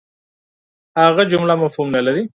هم 0.97 1.17
جمله 1.31 1.55
مفهوم 1.63 1.87
نه 1.95 2.01
لري. 2.05 2.23